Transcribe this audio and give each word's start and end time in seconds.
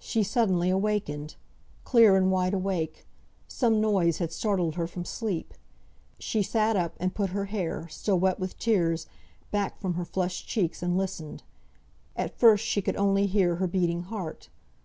She 0.00 0.24
suddenly 0.24 0.74
wakened! 0.74 1.36
Clear 1.84 2.16
and 2.16 2.32
wide 2.32 2.54
awake! 2.54 3.06
Some 3.46 3.80
noise 3.80 4.18
had 4.18 4.32
startled 4.32 4.74
her 4.74 4.88
from 4.88 5.04
sleep. 5.04 5.54
She 6.18 6.42
sat 6.42 6.74
up, 6.74 6.96
and 6.98 7.14
put 7.14 7.30
her 7.30 7.44
hair 7.44 7.86
(still 7.88 8.18
wet 8.18 8.40
with 8.40 8.58
tears) 8.58 9.06
back 9.52 9.80
from 9.80 9.94
her 9.94 10.04
flushed 10.04 10.48
cheeks, 10.48 10.82
and 10.82 10.98
listened. 10.98 11.44
At 12.16 12.36
first 12.36 12.66
she 12.66 12.82
could 12.82 12.96
only 12.96 13.26
hear 13.26 13.54
her 13.62 13.68
beating 13.68 14.02
heart. 14.02 14.48